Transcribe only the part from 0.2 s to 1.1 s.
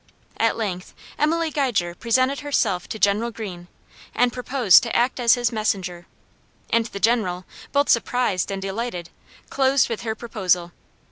At length